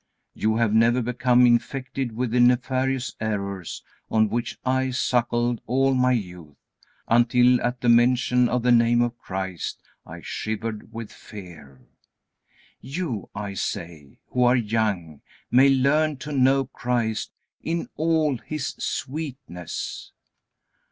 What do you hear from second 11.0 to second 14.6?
fear. You, I say, who are